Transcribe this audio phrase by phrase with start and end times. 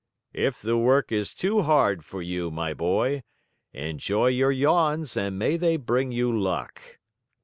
[0.33, 3.21] "If the work is too hard for you, my boy,
[3.71, 6.81] enjoy your yawns and may they bring you luck!"